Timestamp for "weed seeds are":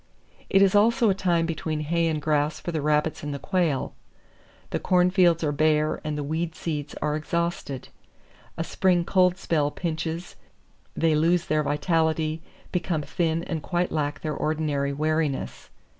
6.23-7.15